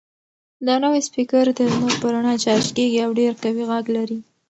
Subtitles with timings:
[0.67, 4.19] دا نوی سپیکر د لمر په رڼا چارج کیږي او ډېر قوي غږ لري.